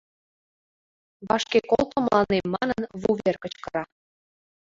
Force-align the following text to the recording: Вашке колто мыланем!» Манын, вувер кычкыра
Вашке 1.27 1.59
колто 1.69 1.97
мыланем!» 2.05 2.45
Манын, 2.53 2.83
вувер 3.01 3.35
кычкыра 3.43 3.83